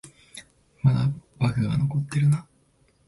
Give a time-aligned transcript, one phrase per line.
[0.81, 1.07] まだ
[1.39, 2.47] バグが残ってるな